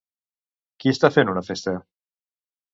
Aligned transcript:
Qui 0.79 0.93
està 0.95 1.13
fent 1.17 1.31
una 1.35 1.45
festa? 1.53 1.77